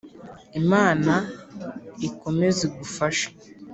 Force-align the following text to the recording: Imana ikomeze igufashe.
Imana 0.61 1.13
ikomeze 2.07 2.61
igufashe. 2.69 3.27